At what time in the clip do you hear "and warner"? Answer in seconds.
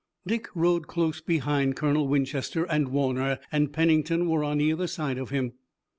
2.63-3.37